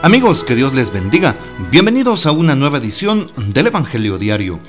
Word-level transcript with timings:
Amigos, 0.00 0.44
que 0.44 0.54
Dios 0.54 0.74
les 0.74 0.92
bendiga. 0.92 1.34
Bienvenidos 1.72 2.26
a 2.26 2.30
una 2.30 2.54
nueva 2.54 2.78
edición 2.78 3.32
del 3.36 3.66
Evangelio 3.66 4.16
Diario. 4.16 4.60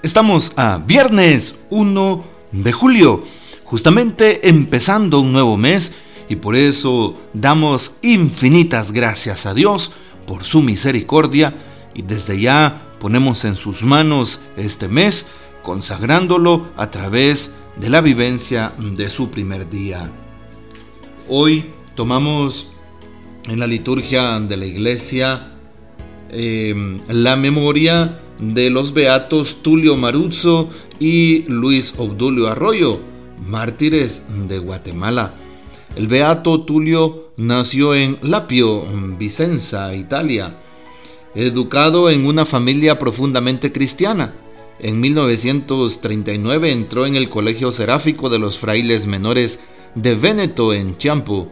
Estamos 0.00 0.52
a 0.54 0.78
viernes 0.78 1.58
1 1.70 2.24
de 2.52 2.70
julio, 2.72 3.24
justamente 3.64 4.48
empezando 4.48 5.18
un 5.18 5.32
nuevo 5.32 5.56
mes 5.56 5.92
y 6.28 6.36
por 6.36 6.54
eso 6.54 7.18
damos 7.32 7.96
infinitas 8.02 8.92
gracias 8.92 9.44
a 9.44 9.54
Dios 9.54 9.90
por 10.24 10.44
su 10.44 10.62
misericordia 10.62 11.56
y 11.92 12.02
desde 12.02 12.40
ya 12.40 12.92
ponemos 13.00 13.44
en 13.44 13.56
sus 13.56 13.82
manos 13.82 14.40
este 14.56 14.86
mes 14.86 15.26
consagrándolo 15.64 16.68
a 16.76 16.92
través 16.92 17.50
de 17.74 17.90
la 17.90 18.00
vivencia 18.00 18.72
de 18.78 19.10
su 19.10 19.30
primer 19.30 19.68
día. 19.68 20.08
Hoy 21.28 21.72
tomamos 21.96 22.68
en 23.48 23.60
la 23.60 23.66
liturgia 23.66 24.38
de 24.40 24.56
la 24.56 24.66
iglesia 24.66 25.52
em, 26.30 27.00
la 27.08 27.36
memoria 27.36 28.20
de 28.38 28.70
los 28.70 28.92
beatos 28.92 29.62
Tulio 29.62 29.96
Maruzzo 29.96 30.68
y 30.98 31.44
Luis 31.44 31.94
Obdulio 31.96 32.48
Arroyo, 32.48 33.00
mártires 33.46 34.26
de 34.48 34.58
Guatemala. 34.58 35.34
El 35.94 36.08
beato 36.08 36.62
Tulio 36.62 37.30
nació 37.36 37.94
en 37.94 38.18
Lapio, 38.22 38.84
Vicenza, 39.18 39.94
Italia, 39.94 40.58
educado 41.34 42.10
en 42.10 42.26
una 42.26 42.44
familia 42.44 42.98
profundamente 42.98 43.72
cristiana. 43.72 44.34
En 44.78 45.00
1939 45.00 46.70
entró 46.70 47.06
en 47.06 47.16
el 47.16 47.30
Colegio 47.30 47.70
Seráfico 47.72 48.28
de 48.28 48.38
los 48.38 48.58
Frailes 48.58 49.06
Menores 49.06 49.60
de 49.94 50.14
Véneto 50.14 50.74
en 50.74 50.98
Chiampo 50.98 51.50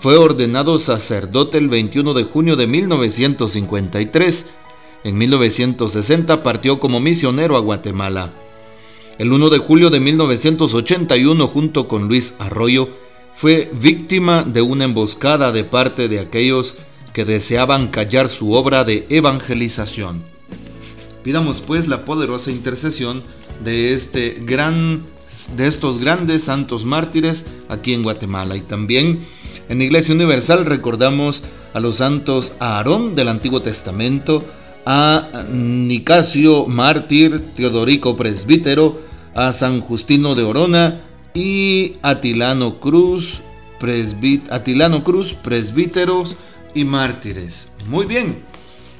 fue 0.00 0.16
ordenado 0.16 0.78
sacerdote 0.78 1.58
el 1.58 1.68
21 1.68 2.14
de 2.14 2.24
junio 2.24 2.56
de 2.56 2.66
1953. 2.66 4.46
En 5.04 5.18
1960 5.18 6.42
partió 6.42 6.78
como 6.80 7.00
misionero 7.00 7.56
a 7.56 7.60
Guatemala. 7.60 8.32
El 9.18 9.32
1 9.32 9.50
de 9.50 9.58
julio 9.58 9.90
de 9.90 9.98
1981, 9.98 11.46
junto 11.48 11.88
con 11.88 12.06
Luis 12.06 12.34
Arroyo, 12.38 12.88
fue 13.34 13.70
víctima 13.72 14.44
de 14.44 14.62
una 14.62 14.84
emboscada 14.84 15.50
de 15.50 15.64
parte 15.64 16.08
de 16.08 16.20
aquellos 16.20 16.76
que 17.12 17.24
deseaban 17.24 17.88
callar 17.88 18.28
su 18.28 18.52
obra 18.52 18.84
de 18.84 19.06
evangelización. 19.08 20.22
Pidamos 21.24 21.60
pues 21.60 21.88
la 21.88 22.04
poderosa 22.04 22.52
intercesión 22.52 23.24
de 23.64 23.94
este 23.94 24.40
gran 24.44 25.02
de 25.56 25.66
estos 25.66 25.98
grandes 25.98 26.44
santos 26.44 26.84
mártires 26.84 27.46
aquí 27.68 27.92
en 27.92 28.02
Guatemala 28.02 28.56
y 28.56 28.60
también 28.60 29.26
en 29.68 29.82
Iglesia 29.82 30.14
Universal 30.14 30.64
recordamos 30.66 31.42
a 31.74 31.80
los 31.80 31.96
santos 31.96 32.52
Aarón 32.58 33.14
del 33.14 33.28
Antiguo 33.28 33.62
Testamento, 33.62 34.42
a 34.86 35.44
Nicasio 35.52 36.66
mártir, 36.66 37.42
Teodorico 37.54 38.16
presbítero, 38.16 39.00
a 39.34 39.52
San 39.52 39.80
Justino 39.80 40.34
de 40.34 40.44
Orona 40.44 41.00
y 41.34 41.94
Atilano 42.02 42.80
Cruz, 42.80 43.40
Atilano 44.50 45.04
Cruz, 45.04 45.34
presbíteros 45.34 46.36
y 46.74 46.84
mártires. 46.84 47.70
Muy 47.86 48.06
bien, 48.06 48.38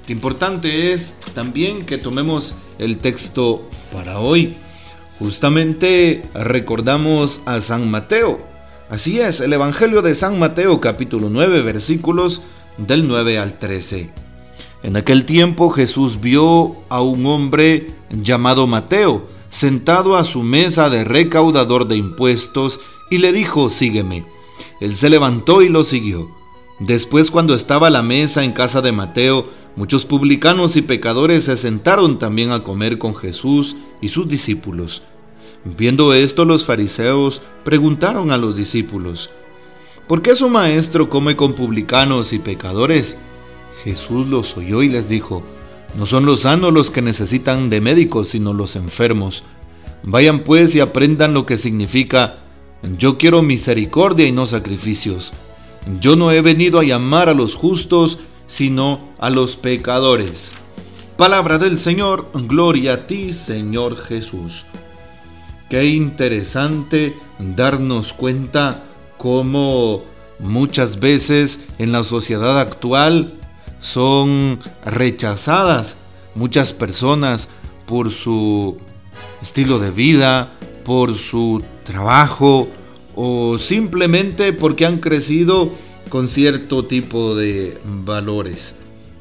lo 0.06 0.12
importante 0.12 0.92
es 0.92 1.14
también 1.34 1.84
que 1.86 1.98
tomemos 1.98 2.54
el 2.78 2.98
texto 2.98 3.68
para 3.92 4.20
hoy. 4.20 4.56
Justamente 5.18 6.22
recordamos 6.34 7.40
a 7.44 7.60
San 7.60 7.90
Mateo, 7.90 8.47
Así 8.90 9.20
es, 9.20 9.40
el 9.40 9.52
Evangelio 9.52 10.00
de 10.00 10.14
San 10.14 10.38
Mateo 10.38 10.80
capítulo 10.80 11.28
9 11.28 11.60
versículos 11.60 12.40
del 12.78 13.06
9 13.06 13.38
al 13.38 13.58
13. 13.58 14.10
En 14.82 14.96
aquel 14.96 15.26
tiempo 15.26 15.68
Jesús 15.68 16.22
vio 16.22 16.74
a 16.88 17.02
un 17.02 17.26
hombre 17.26 17.92
llamado 18.08 18.66
Mateo 18.66 19.28
sentado 19.50 20.16
a 20.16 20.24
su 20.24 20.42
mesa 20.42 20.88
de 20.88 21.04
recaudador 21.04 21.86
de 21.86 21.96
impuestos 21.96 22.80
y 23.10 23.18
le 23.18 23.32
dijo, 23.32 23.68
sígueme. 23.68 24.24
Él 24.80 24.96
se 24.96 25.10
levantó 25.10 25.60
y 25.60 25.68
lo 25.68 25.84
siguió. 25.84 26.30
Después 26.80 27.30
cuando 27.30 27.54
estaba 27.54 27.88
a 27.88 27.90
la 27.90 28.02
mesa 28.02 28.42
en 28.42 28.52
casa 28.52 28.80
de 28.80 28.92
Mateo, 28.92 29.50
muchos 29.76 30.06
publicanos 30.06 30.76
y 30.76 30.82
pecadores 30.82 31.44
se 31.44 31.58
sentaron 31.58 32.18
también 32.18 32.52
a 32.52 32.62
comer 32.62 32.96
con 32.96 33.14
Jesús 33.14 33.76
y 34.00 34.08
sus 34.08 34.28
discípulos. 34.28 35.02
Viendo 35.64 36.14
esto, 36.14 36.44
los 36.44 36.64
fariseos 36.64 37.42
preguntaron 37.64 38.30
a 38.30 38.38
los 38.38 38.56
discípulos, 38.56 39.30
¿por 40.06 40.22
qué 40.22 40.34
su 40.34 40.48
maestro 40.48 41.10
come 41.10 41.36
con 41.36 41.54
publicanos 41.54 42.32
y 42.32 42.38
pecadores? 42.38 43.18
Jesús 43.84 44.26
los 44.26 44.56
oyó 44.56 44.82
y 44.82 44.88
les 44.88 45.08
dijo, 45.08 45.42
no 45.96 46.06
son 46.06 46.26
los 46.26 46.40
sanos 46.40 46.72
los 46.72 46.90
que 46.90 47.02
necesitan 47.02 47.70
de 47.70 47.80
médicos, 47.80 48.28
sino 48.28 48.52
los 48.52 48.76
enfermos. 48.76 49.44
Vayan 50.02 50.40
pues 50.40 50.74
y 50.74 50.80
aprendan 50.80 51.34
lo 51.34 51.46
que 51.46 51.58
significa, 51.58 52.36
yo 52.98 53.18
quiero 53.18 53.42
misericordia 53.42 54.26
y 54.26 54.32
no 54.32 54.46
sacrificios. 54.46 55.32
Yo 56.00 56.16
no 56.16 56.30
he 56.30 56.40
venido 56.42 56.78
a 56.78 56.84
llamar 56.84 57.28
a 57.28 57.34
los 57.34 57.54
justos, 57.54 58.18
sino 58.46 59.00
a 59.18 59.30
los 59.30 59.56
pecadores. 59.56 60.52
Palabra 61.16 61.58
del 61.58 61.78
Señor, 61.78 62.28
gloria 62.32 62.92
a 62.94 63.06
ti, 63.06 63.32
Señor 63.32 63.96
Jesús. 63.96 64.66
Qué 65.68 65.84
interesante 65.84 67.14
darnos 67.38 68.14
cuenta 68.14 68.84
cómo 69.18 70.02
muchas 70.38 70.98
veces 70.98 71.62
en 71.78 71.92
la 71.92 72.04
sociedad 72.04 72.58
actual 72.58 73.34
son 73.82 74.60
rechazadas 74.86 75.98
muchas 76.34 76.72
personas 76.72 77.50
por 77.86 78.10
su 78.10 78.78
estilo 79.42 79.78
de 79.78 79.90
vida, 79.90 80.52
por 80.84 81.14
su 81.14 81.62
trabajo 81.84 82.68
o 83.14 83.58
simplemente 83.58 84.54
porque 84.54 84.86
han 84.86 85.00
crecido 85.00 85.70
con 86.08 86.28
cierto 86.28 86.86
tipo 86.86 87.34
de 87.34 87.76
valores. 87.84 88.76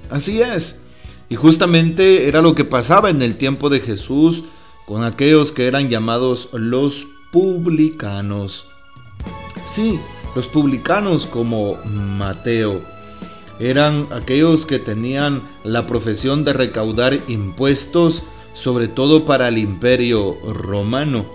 Así 0.09 0.41
es. 0.41 0.79
Y 1.27 1.35
justamente 1.35 2.29
era 2.29 2.41
lo 2.41 2.55
que 2.55 2.63
pasaba 2.63 3.09
en 3.09 3.21
el 3.21 3.35
tiempo 3.35 3.69
de 3.69 3.81
Jesús 3.81 4.45
con 4.87 5.03
aquellos 5.03 5.51
que 5.51 5.67
eran 5.67 5.89
llamados 5.89 6.47
los 6.53 7.07
publicanos. 7.31 8.65
Sí, 9.65 9.99
los 10.33 10.47
publicanos 10.47 11.25
como 11.25 11.75
Mateo 11.83 12.81
eran 13.59 14.07
aquellos 14.11 14.65
que 14.65 14.79
tenían 14.79 15.41
la 15.65 15.85
profesión 15.87 16.45
de 16.45 16.53
recaudar 16.53 17.19
impuestos, 17.27 18.23
sobre 18.53 18.87
todo 18.87 19.25
para 19.25 19.49
el 19.49 19.57
imperio 19.57 20.37
romano. 20.45 21.25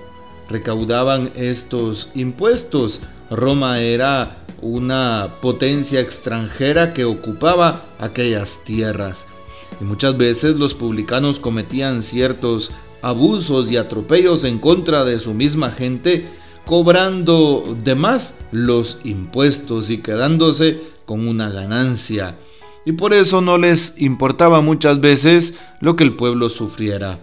Recaudaban 0.49 1.31
estos 1.37 2.09
impuestos. 2.15 3.01
Roma 3.31 3.81
era 3.81 4.45
una 4.63 5.29
potencia 5.43 6.01
extranjera 6.01 6.95
que 6.95 7.05
ocupaba 7.05 7.83
aquellas 7.99 8.65
tierras. 8.65 9.27
Y 9.79 9.85
muchas 9.85 10.17
veces 10.17 10.57
los 10.57 10.73
publicanos 10.73 11.39
cometían 11.39 12.03
ciertos 12.03 12.71
abusos 13.03 13.71
y 13.71 13.77
atropellos 13.77 14.45
en 14.45 14.59
contra 14.59 15.05
de 15.05 15.19
su 15.19 15.35
misma 15.35 15.71
gente, 15.71 16.27
cobrando 16.65 17.77
de 17.83 17.95
más 17.95 18.39
los 18.53 19.01
impuestos 19.05 19.91
y 19.91 19.99
quedándose 19.99 20.81
con 21.05 21.27
una 21.27 21.51
ganancia. 21.51 22.37
Y 22.85 22.93
por 22.93 23.13
eso 23.13 23.41
no 23.41 23.59
les 23.59 24.01
importaba 24.01 24.61
muchas 24.61 25.01
veces 25.01 25.55
lo 25.81 25.97
que 25.97 26.05
el 26.05 26.15
pueblo 26.15 26.49
sufriera. 26.49 27.21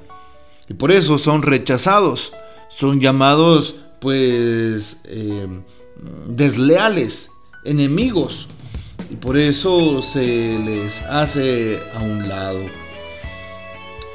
Y 0.69 0.73
por 0.73 0.91
eso 0.91 1.17
son 1.17 1.41
rechazados, 1.41 2.31
son 2.69 2.99
llamados 2.99 3.75
pues 3.99 5.01
eh, 5.05 5.47
desleales, 6.27 7.31
enemigos. 7.65 8.47
Y 9.09 9.15
por 9.15 9.37
eso 9.37 10.01
se 10.01 10.59
les 10.59 11.01
hace 11.03 11.79
a 11.95 11.99
un 12.01 12.27
lado. 12.27 12.59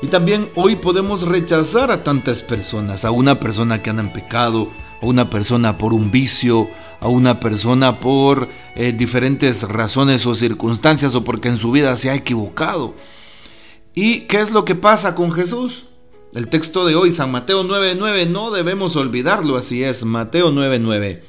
Y 0.04 0.08
también 0.08 0.50
hoy 0.54 0.76
podemos 0.76 1.22
rechazar 1.22 1.90
a 1.90 2.04
tantas 2.04 2.42
personas, 2.42 3.06
a 3.06 3.10
una 3.10 3.40
persona 3.40 3.80
que 3.82 3.88
anda 3.88 4.02
en 4.02 4.12
pecado, 4.12 4.68
a 5.00 5.06
una 5.06 5.30
persona 5.30 5.78
por 5.78 5.94
un 5.94 6.10
vicio, 6.10 6.68
a 7.00 7.08
una 7.08 7.40
persona 7.40 8.00
por 8.00 8.50
eh, 8.74 8.92
diferentes 8.92 9.62
razones 9.62 10.26
o 10.26 10.34
circunstancias 10.34 11.14
o 11.14 11.24
porque 11.24 11.48
en 11.48 11.56
su 11.56 11.70
vida 11.70 11.96
se 11.96 12.10
ha 12.10 12.14
equivocado. 12.14 12.92
¿Y 13.94 14.26
qué 14.26 14.42
es 14.42 14.50
lo 14.50 14.66
que 14.66 14.74
pasa 14.74 15.14
con 15.14 15.32
Jesús? 15.32 15.86
El 16.34 16.48
texto 16.48 16.84
de 16.84 16.96
hoy, 16.96 17.10
San 17.10 17.32
Mateo 17.32 17.64
9:9, 17.64 18.28
no 18.28 18.50
debemos 18.50 18.96
olvidarlo, 18.96 19.56
así 19.56 19.82
es, 19.82 20.04
Mateo 20.04 20.52
9:9. 20.52 21.22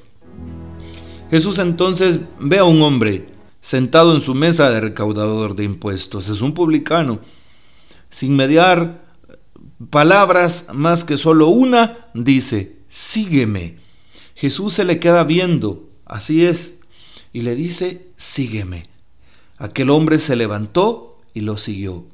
Jesús 1.31 1.59
entonces 1.59 2.19
ve 2.41 2.57
a 2.57 2.65
un 2.65 2.81
hombre 2.81 3.27
sentado 3.61 4.13
en 4.13 4.19
su 4.19 4.35
mesa 4.35 4.69
de 4.69 4.81
recaudador 4.81 5.55
de 5.55 5.63
impuestos, 5.63 6.27
es 6.27 6.41
un 6.41 6.53
publicano 6.53 7.21
sin 8.15 8.33
mediar 8.33 9.03
palabras 9.89 10.67
más 10.71 11.03
que 11.03 11.17
solo 11.17 11.49
una, 11.49 12.07
dice, 12.13 12.77
sígueme. 12.87 13.75
Jesús 14.35 14.73
se 14.75 14.85
le 14.85 15.01
queda 15.01 15.25
viendo, 15.25 15.89
así 16.05 16.45
es, 16.45 16.75
y 17.33 17.41
le 17.41 17.55
dice, 17.55 18.07
sígueme. 18.15 18.83
aquel 19.57 19.89
hombre 19.89 20.19
se 20.19 20.37
levantó 20.37 21.17
y 21.33 21.41
lo 21.41 21.57
siguió. 21.57 22.05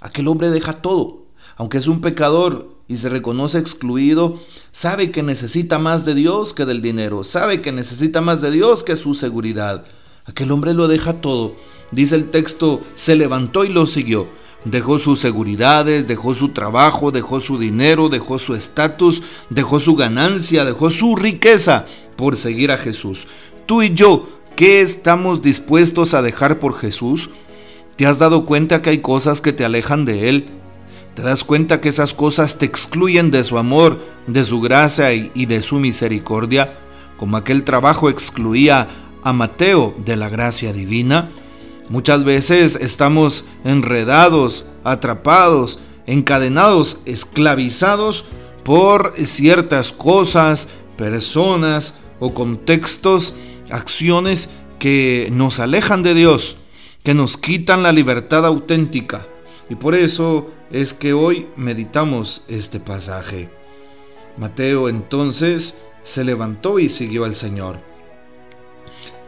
Aquel 0.00 0.28
hombre 0.28 0.48
deja 0.48 0.80
todo, 0.80 1.26
aunque 1.58 1.76
es 1.76 1.88
un 1.88 2.00
pecador 2.00 2.70
y 2.88 2.96
se 2.96 3.10
reconoce 3.10 3.58
excluido, 3.58 4.40
sabe 4.72 5.10
que 5.10 5.22
necesita 5.22 5.78
más 5.78 6.06
de 6.06 6.14
Dios 6.14 6.54
que 6.54 6.64
del 6.64 6.80
dinero, 6.80 7.22
sabe 7.22 7.60
que 7.60 7.70
necesita 7.70 8.22
más 8.22 8.40
de 8.40 8.50
Dios 8.50 8.82
que 8.82 8.96
su 8.96 9.12
seguridad. 9.12 9.84
Aquel 10.24 10.52
hombre 10.52 10.72
lo 10.72 10.88
deja 10.88 11.20
todo. 11.20 11.54
Dice 11.90 12.14
el 12.14 12.30
texto, 12.30 12.80
se 12.94 13.14
levantó 13.14 13.66
y 13.66 13.68
lo 13.68 13.86
siguió. 13.86 14.37
Dejó 14.64 14.98
sus 14.98 15.20
seguridades, 15.20 16.08
dejó 16.08 16.34
su 16.34 16.50
trabajo, 16.50 17.10
dejó 17.12 17.40
su 17.40 17.58
dinero, 17.58 18.08
dejó 18.08 18.38
su 18.38 18.54
estatus, 18.54 19.22
dejó 19.50 19.80
su 19.80 19.94
ganancia, 19.94 20.64
dejó 20.64 20.90
su 20.90 21.16
riqueza 21.16 21.86
por 22.16 22.36
seguir 22.36 22.72
a 22.72 22.78
Jesús. 22.78 23.28
Tú 23.66 23.82
y 23.82 23.94
yo, 23.94 24.28
¿qué 24.56 24.80
estamos 24.80 25.42
dispuestos 25.42 26.12
a 26.14 26.22
dejar 26.22 26.58
por 26.58 26.74
Jesús? 26.74 27.30
¿Te 27.96 28.06
has 28.06 28.18
dado 28.18 28.44
cuenta 28.46 28.82
que 28.82 28.90
hay 28.90 28.98
cosas 28.98 29.40
que 29.40 29.52
te 29.52 29.64
alejan 29.64 30.04
de 30.04 30.28
Él? 30.28 30.46
¿Te 31.14 31.22
das 31.22 31.44
cuenta 31.44 31.80
que 31.80 31.88
esas 31.88 32.14
cosas 32.14 32.58
te 32.58 32.66
excluyen 32.66 33.30
de 33.30 33.44
su 33.44 33.58
amor, 33.58 34.00
de 34.26 34.44
su 34.44 34.60
gracia 34.60 35.12
y 35.12 35.46
de 35.46 35.62
su 35.62 35.80
misericordia? 35.80 36.78
Como 37.16 37.36
aquel 37.36 37.64
trabajo 37.64 38.08
excluía 38.08 38.88
a 39.22 39.32
Mateo 39.32 39.94
de 40.04 40.16
la 40.16 40.28
gracia 40.28 40.72
divina. 40.72 41.30
Muchas 41.88 42.24
veces 42.24 42.76
estamos 42.76 43.44
enredados, 43.64 44.64
atrapados, 44.84 45.78
encadenados, 46.06 46.98
esclavizados 47.06 48.24
por 48.64 49.14
ciertas 49.16 49.92
cosas, 49.92 50.68
personas 50.96 51.94
o 52.20 52.34
contextos, 52.34 53.34
acciones 53.70 54.48
que 54.78 55.28
nos 55.32 55.60
alejan 55.60 56.02
de 56.02 56.14
Dios 56.14 56.56
que 57.08 57.14
nos 57.14 57.38
quitan 57.38 57.82
la 57.82 57.90
libertad 57.90 58.44
auténtica. 58.44 59.26
Y 59.70 59.76
por 59.76 59.94
eso 59.94 60.50
es 60.70 60.92
que 60.92 61.14
hoy 61.14 61.48
meditamos 61.56 62.44
este 62.48 62.80
pasaje. 62.80 63.48
Mateo 64.36 64.90
entonces 64.90 65.74
se 66.02 66.22
levantó 66.22 66.78
y 66.78 66.90
siguió 66.90 67.24
al 67.24 67.34
Señor. 67.34 67.80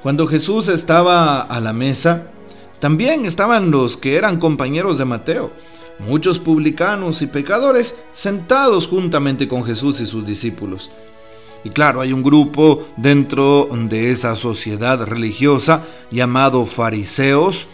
Cuando 0.02 0.26
Jesús 0.26 0.68
estaba 0.68 1.40
a 1.40 1.60
la 1.60 1.72
mesa, 1.72 2.30
también 2.80 3.26
estaban 3.26 3.70
los 3.70 3.96
que 3.96 4.16
eran 4.16 4.38
compañeros 4.38 4.98
de 4.98 5.04
Mateo, 5.04 5.52
muchos 5.98 6.38
publicanos 6.38 7.22
y 7.22 7.26
pecadores 7.26 7.96
sentados 8.14 8.88
juntamente 8.88 9.46
con 9.46 9.64
Jesús 9.64 10.00
y 10.00 10.06
sus 10.06 10.26
discípulos. 10.26 10.90
Y 11.62 11.70
claro, 11.70 12.00
hay 12.00 12.12
un 12.12 12.22
grupo 12.22 12.86
dentro 12.96 13.68
de 13.70 14.10
esa 14.10 14.34
sociedad 14.34 15.04
religiosa 15.04 15.84
llamado 16.10 16.64
fariseos 16.64 17.68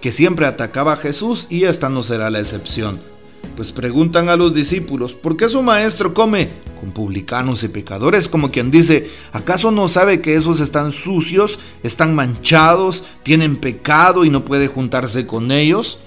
que 0.00 0.10
siempre 0.10 0.46
atacaba 0.46 0.94
a 0.94 0.96
Jesús 0.96 1.46
y 1.50 1.64
esta 1.64 1.90
no 1.90 2.02
será 2.02 2.30
la 2.30 2.40
excepción. 2.40 3.15
Pues 3.54 3.72
preguntan 3.72 4.28
a 4.28 4.36
los 4.36 4.54
discípulos, 4.54 5.14
¿por 5.14 5.36
qué 5.36 5.48
su 5.48 5.62
maestro 5.62 6.12
come 6.12 6.50
con 6.80 6.90
publicanos 6.90 7.62
y 7.62 7.68
pecadores? 7.68 8.28
Como 8.28 8.50
quien 8.50 8.70
dice, 8.70 9.10
¿acaso 9.32 9.70
no 9.70 9.88
sabe 9.88 10.20
que 10.20 10.36
esos 10.36 10.60
están 10.60 10.92
sucios, 10.92 11.58
están 11.82 12.14
manchados, 12.14 13.04
tienen 13.22 13.56
pecado 13.56 14.24
y 14.24 14.30
no 14.30 14.44
puede 14.44 14.66
juntarse 14.66 15.26
con 15.26 15.52
ellos? 15.52 15.98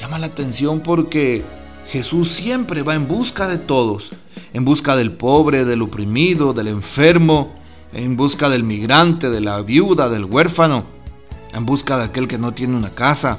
Llama 0.00 0.18
la 0.18 0.26
atención 0.26 0.80
porque 0.80 1.42
Jesús 1.90 2.28
siempre 2.28 2.82
va 2.82 2.94
en 2.94 3.08
busca 3.08 3.48
de 3.48 3.58
todos 3.58 4.12
en 4.54 4.64
busca 4.64 4.96
del 4.96 5.10
pobre, 5.10 5.64
del 5.64 5.82
oprimido, 5.82 6.54
del 6.54 6.68
enfermo, 6.68 7.52
en 7.92 8.16
busca 8.16 8.48
del 8.48 8.62
migrante, 8.62 9.28
de 9.28 9.40
la 9.40 9.60
viuda, 9.62 10.08
del 10.08 10.24
huérfano, 10.24 10.84
en 11.52 11.66
busca 11.66 11.98
de 11.98 12.04
aquel 12.04 12.28
que 12.28 12.38
no 12.38 12.54
tiene 12.54 12.76
una 12.76 12.90
casa. 12.90 13.38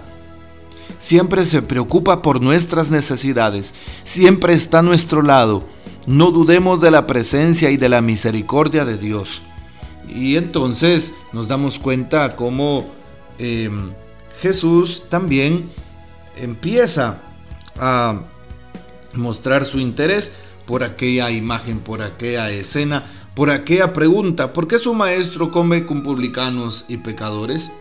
Siempre 0.97 1.45
se 1.45 1.62
preocupa 1.62 2.21
por 2.21 2.42
nuestras 2.42 2.89
necesidades, 2.89 3.74
siempre 4.03 4.53
está 4.53 4.80
a 4.80 4.83
nuestro 4.83 5.21
lado. 5.21 5.63
No 6.07 6.31
dudemos 6.31 6.81
de 6.81 6.92
la 6.92 7.07
presencia 7.07 7.71
y 7.71 7.77
de 7.77 7.89
la 7.89 8.01
misericordia 8.01 8.86
de 8.86 8.97
Dios. 8.97 9.42
Y 10.07 10.36
entonces 10.36 11.13
nos 11.33 11.47
damos 11.47 11.80
cuenta 11.80 12.36
cómo 12.36 12.86
em, 13.39 13.89
Jesús 14.42 15.03
también 15.09 15.69
empieza 16.38 17.21
a 17.80 18.21
mostrar 19.13 19.65
su 19.65 19.80
interés 19.80 20.31
por 20.65 20.83
aquella 20.83 21.31
imagen, 21.31 21.80
por 21.80 22.01
aquella 22.01 22.50
escena, 22.51 23.30
por 23.36 23.50
aquella 23.50 23.94
pregunta, 23.94 24.53
¿por 24.53 24.68
qué 24.68 24.80
su 24.80 24.94
maestro 24.94 25.51
come 25.51 25.86
con 25.86 26.03
publicanos 26.03 26.86
y 26.88 26.98
pecadores? 26.98 27.71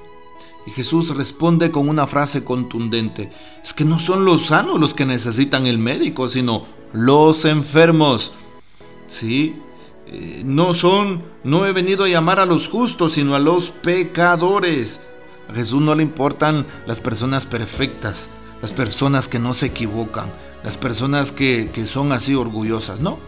Y 0.66 0.70
Jesús 0.70 1.14
responde 1.14 1.70
con 1.70 1.88
una 1.88 2.06
frase 2.06 2.44
contundente, 2.44 3.30
es 3.62 3.74
que 3.74 3.84
no 3.84 3.98
son 3.98 4.24
los 4.24 4.46
sanos 4.46 4.80
los 4.80 4.94
que 4.94 5.04
necesitan 5.04 5.66
el 5.66 5.78
médico, 5.78 6.28
sino 6.28 6.66
los 6.92 7.44
enfermos. 7.44 8.32
Sí, 9.06 9.56
eh, 10.06 10.42
no 10.44 10.74
son, 10.74 11.22
no 11.44 11.66
he 11.66 11.72
venido 11.72 12.04
a 12.04 12.08
llamar 12.08 12.40
a 12.40 12.46
los 12.46 12.68
justos, 12.68 13.14
sino 13.14 13.34
a 13.34 13.38
los 13.38 13.70
pecadores. 13.70 15.06
A 15.48 15.54
Jesús 15.54 15.82
no 15.82 15.94
le 15.94 16.02
importan 16.02 16.66
las 16.86 17.00
personas 17.00 17.46
perfectas, 17.46 18.30
las 18.62 18.72
personas 18.72 19.28
que 19.28 19.38
no 19.38 19.54
se 19.54 19.66
equivocan, 19.66 20.32
las 20.62 20.76
personas 20.76 21.32
que, 21.32 21.70
son 21.84 22.12
así 22.12 22.34
orgullosas, 22.34 23.00
no. 23.00 23.18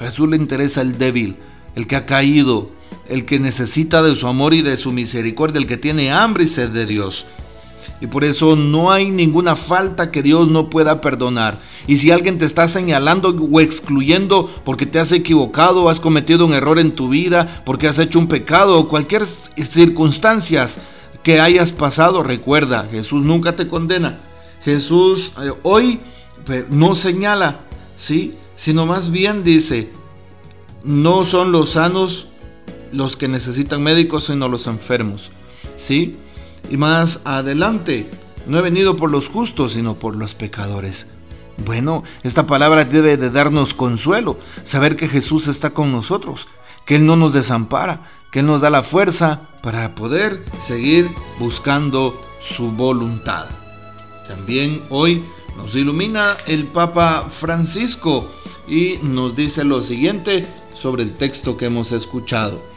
A 0.00 0.04
Jesús 0.04 0.28
le 0.28 0.36
interesa 0.36 0.82
el 0.82 0.98
débil, 0.98 1.36
el 1.74 1.86
que 1.86 1.96
ha 1.96 2.06
caído, 2.06 2.70
el 3.08 3.24
que 3.24 3.38
necesita 3.38 4.02
de 4.02 4.14
su 4.16 4.26
amor 4.26 4.54
y 4.54 4.62
de 4.62 4.76
su 4.76 4.92
misericordia, 4.92 5.58
el 5.58 5.66
que 5.66 5.76
tiene 5.76 6.12
hambre 6.12 6.44
y 6.44 6.48
sed 6.48 6.70
de 6.70 6.86
Dios. 6.86 7.26
Y 8.00 8.08
por 8.08 8.24
eso 8.24 8.56
no 8.56 8.90
hay 8.90 9.10
ninguna 9.10 9.54
falta 9.54 10.10
que 10.10 10.24
Dios 10.24 10.48
no 10.48 10.70
pueda 10.70 11.00
perdonar. 11.00 11.60
Y 11.86 11.98
si 11.98 12.10
alguien 12.10 12.36
te 12.36 12.44
está 12.44 12.66
señalando 12.66 13.28
o 13.30 13.60
excluyendo 13.60 14.50
porque 14.64 14.86
te 14.86 14.98
has 14.98 15.12
equivocado, 15.12 15.88
has 15.88 16.00
cometido 16.00 16.44
un 16.44 16.52
error 16.52 16.80
en 16.80 16.92
tu 16.92 17.08
vida, 17.08 17.62
porque 17.64 17.86
has 17.86 18.00
hecho 18.00 18.18
un 18.18 18.26
pecado 18.26 18.76
o 18.76 18.88
cualquier 18.88 19.24
circunstancias 19.24 20.80
que 21.22 21.40
hayas 21.40 21.70
pasado, 21.70 22.24
recuerda, 22.24 22.88
Jesús 22.90 23.22
nunca 23.22 23.54
te 23.54 23.68
condena. 23.68 24.18
Jesús 24.64 25.32
eh, 25.40 25.52
hoy 25.62 26.00
no 26.70 26.96
señala, 26.96 27.60
¿sí? 27.96 28.34
Sino 28.56 28.84
más 28.84 29.12
bien 29.12 29.44
dice, 29.44 29.90
no 30.82 31.24
son 31.24 31.52
los 31.52 31.70
sanos 31.70 32.26
los 32.92 33.16
que 33.16 33.28
necesitan 33.28 33.82
médicos, 33.82 34.26
sino 34.26 34.48
los 34.48 34.66
enfermos, 34.66 35.30
¿sí? 35.76 36.16
Y 36.70 36.76
más 36.76 37.20
adelante, 37.24 38.08
no 38.46 38.58
he 38.58 38.62
venido 38.62 38.96
por 38.96 39.10
los 39.10 39.28
justos, 39.28 39.72
sino 39.72 39.94
por 39.94 40.16
los 40.16 40.34
pecadores. 40.34 41.10
Bueno, 41.64 42.02
esta 42.22 42.46
palabra 42.46 42.84
debe 42.84 43.16
de 43.16 43.30
darnos 43.30 43.74
consuelo, 43.74 44.38
saber 44.62 44.96
que 44.96 45.08
Jesús 45.08 45.48
está 45.48 45.70
con 45.70 45.92
nosotros, 45.92 46.48
que 46.86 46.96
Él 46.96 47.06
no 47.06 47.16
nos 47.16 47.32
desampara, 47.32 48.10
que 48.30 48.40
Él 48.40 48.46
nos 48.46 48.62
da 48.62 48.70
la 48.70 48.82
fuerza 48.82 49.40
para 49.62 49.94
poder 49.94 50.44
seguir 50.62 51.08
buscando 51.38 52.20
su 52.40 52.72
voluntad. 52.72 53.46
También 54.26 54.82
hoy 54.88 55.24
nos 55.56 55.74
ilumina 55.74 56.36
el 56.46 56.64
Papa 56.64 57.28
Francisco 57.30 58.30
y 58.66 58.98
nos 59.02 59.36
dice 59.36 59.64
lo 59.64 59.80
siguiente 59.82 60.46
sobre 60.74 61.02
el 61.02 61.16
texto 61.16 61.56
que 61.56 61.66
hemos 61.66 61.92
escuchado. 61.92 62.71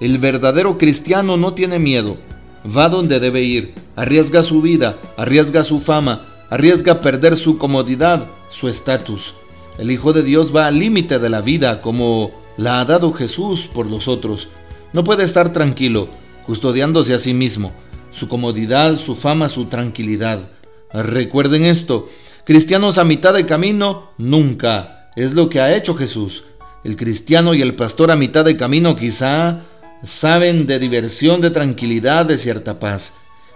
El 0.00 0.18
verdadero 0.18 0.78
cristiano 0.78 1.36
no 1.36 1.54
tiene 1.54 1.78
miedo, 1.78 2.16
va 2.64 2.88
donde 2.88 3.18
debe 3.18 3.42
ir, 3.42 3.74
arriesga 3.96 4.42
su 4.42 4.62
vida, 4.62 4.98
arriesga 5.16 5.64
su 5.64 5.80
fama, 5.80 6.26
arriesga 6.50 7.00
perder 7.00 7.36
su 7.36 7.58
comodidad, 7.58 8.26
su 8.48 8.68
estatus. 8.68 9.34
El 9.76 9.90
Hijo 9.90 10.12
de 10.12 10.22
Dios 10.22 10.54
va 10.54 10.66
al 10.66 10.78
límite 10.78 11.18
de 11.18 11.28
la 11.28 11.40
vida 11.40 11.82
como 11.82 12.30
la 12.56 12.80
ha 12.80 12.84
dado 12.84 13.12
Jesús 13.12 13.68
por 13.72 13.86
los 13.86 14.06
otros. 14.08 14.48
No 14.92 15.02
puede 15.02 15.24
estar 15.24 15.52
tranquilo, 15.52 16.08
custodiándose 16.46 17.14
a 17.14 17.18
sí 17.18 17.34
mismo, 17.34 17.72
su 18.12 18.28
comodidad, 18.28 18.96
su 18.96 19.16
fama, 19.16 19.48
su 19.48 19.66
tranquilidad. 19.66 20.48
Recuerden 20.92 21.64
esto, 21.64 22.08
cristianos 22.44 22.98
a 22.98 23.04
mitad 23.04 23.34
de 23.34 23.46
camino, 23.46 24.10
nunca. 24.16 25.10
Es 25.16 25.34
lo 25.34 25.48
que 25.48 25.60
ha 25.60 25.76
hecho 25.76 25.94
Jesús. 25.94 26.44
El 26.84 26.96
cristiano 26.96 27.54
y 27.54 27.62
el 27.62 27.74
pastor 27.74 28.10
a 28.12 28.16
mitad 28.16 28.44
de 28.44 28.56
camino 28.56 28.94
quizá 28.94 29.64
saben 30.04 30.66
de 30.66 30.78
diversión, 30.78 31.40
de 31.40 31.50
tranquilidad, 31.50 32.26
de 32.26 32.38
cierta 32.38 32.78
paz, 32.78 33.14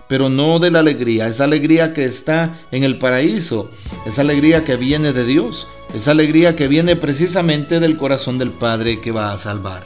pero 0.08 0.28
no 0.28 0.58
de 0.58 0.70
la 0.70 0.80
alegría, 0.80 1.28
esa 1.28 1.44
alegría 1.44 1.94
que 1.94 2.04
está 2.04 2.60
en 2.70 2.84
el 2.84 2.98
paraíso, 2.98 3.70
esa 4.04 4.22
alegría 4.22 4.64
que 4.64 4.76
viene 4.76 5.12
de 5.12 5.24
Dios, 5.24 5.68
esa 5.94 6.10
alegría 6.10 6.56
que 6.56 6.68
viene 6.68 6.96
precisamente 6.96 7.80
del 7.80 7.96
corazón 7.96 8.38
del 8.38 8.50
Padre 8.50 9.00
que 9.00 9.12
va 9.12 9.32
a 9.32 9.38
salvar. 9.38 9.82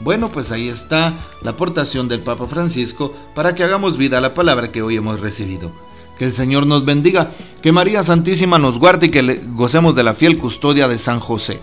Bueno, 0.00 0.32
pues 0.32 0.50
ahí 0.50 0.68
está 0.68 1.14
la 1.42 1.52
aportación 1.52 2.08
del 2.08 2.20
Papa 2.20 2.46
Francisco 2.46 3.14
para 3.34 3.54
que 3.54 3.62
hagamos 3.62 3.96
vida 3.96 4.18
a 4.18 4.20
la 4.20 4.34
palabra 4.34 4.72
que 4.72 4.82
hoy 4.82 4.96
hemos 4.96 5.20
recibido. 5.20 5.70
Que 6.18 6.24
el 6.24 6.32
Señor 6.32 6.66
nos 6.66 6.84
bendiga, 6.84 7.30
que 7.62 7.72
María 7.72 8.02
Santísima 8.02 8.58
nos 8.58 8.78
guarde 8.78 9.06
y 9.06 9.10
que 9.10 9.40
gocemos 9.54 9.94
de 9.94 10.02
la 10.02 10.14
fiel 10.14 10.38
custodia 10.38 10.88
de 10.88 10.98
San 10.98 11.20
José. 11.20 11.60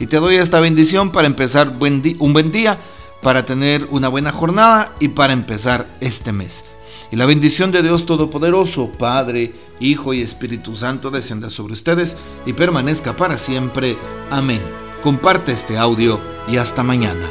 Y 0.00 0.06
te 0.06 0.16
doy 0.16 0.36
esta 0.36 0.58
bendición 0.58 1.12
para 1.12 1.26
empezar 1.26 1.72
un 1.78 2.32
buen 2.32 2.50
día, 2.50 2.78
para 3.22 3.46
tener 3.46 3.86
una 3.90 4.08
buena 4.08 4.32
jornada 4.32 4.94
y 5.00 5.08
para 5.08 5.32
empezar 5.32 5.86
este 6.00 6.32
mes. 6.32 6.64
Y 7.10 7.16
la 7.16 7.26
bendición 7.26 7.72
de 7.72 7.82
Dios 7.82 8.06
Todopoderoso, 8.06 8.90
Padre, 8.92 9.54
Hijo 9.80 10.14
y 10.14 10.22
Espíritu 10.22 10.76
Santo 10.76 11.10
descienda 11.10 11.50
sobre 11.50 11.74
ustedes 11.74 12.16
y 12.46 12.52
permanezca 12.54 13.16
para 13.16 13.38
siempre. 13.38 13.96
Amén. 14.30 14.62
Comparte 15.02 15.52
este 15.52 15.76
audio 15.76 16.20
y 16.48 16.56
hasta 16.56 16.82
mañana. 16.82 17.30